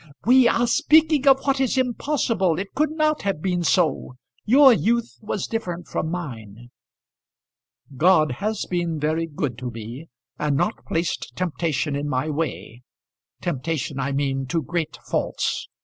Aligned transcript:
"We 0.25 0.47
are 0.47 0.65
speaking 0.65 1.27
of 1.27 1.41
what 1.41 1.59
is 1.61 1.77
impossible. 1.77 2.57
It 2.57 2.73
could 2.73 2.89
not 2.89 3.21
have 3.21 3.39
been 3.39 3.61
so. 3.63 4.15
Your 4.45 4.73
youth 4.73 5.15
was 5.21 5.45
different 5.45 5.87
from 5.87 6.09
mine." 6.09 6.71
"God 7.95 8.31
has 8.41 8.65
been 8.65 8.99
very 8.99 9.27
good 9.27 9.59
to 9.59 9.69
me, 9.69 10.07
and 10.39 10.57
not 10.57 10.85
placed 10.87 11.33
temptation 11.35 11.95
in 11.95 12.09
my 12.09 12.31
way; 12.31 12.81
temptation, 13.41 13.99
I 13.99 14.11
mean, 14.11 14.47
to 14.47 14.63
great 14.63 14.97
faults. 15.05 15.69